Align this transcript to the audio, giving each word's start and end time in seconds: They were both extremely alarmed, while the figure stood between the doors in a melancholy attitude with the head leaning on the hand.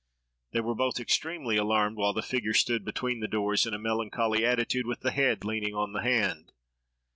They 0.51 0.61
were 0.61 0.73
both 0.73 0.99
extremely 0.99 1.57
alarmed, 1.57 1.95
while 1.97 2.11
the 2.13 2.23
figure 2.23 2.55
stood 2.55 2.83
between 2.83 3.19
the 3.19 3.27
doors 3.27 3.67
in 3.67 3.75
a 3.75 3.77
melancholy 3.77 4.43
attitude 4.43 4.87
with 4.87 5.01
the 5.01 5.11
head 5.11 5.45
leaning 5.45 5.75
on 5.75 5.93
the 5.93 6.01
hand. 6.01 6.53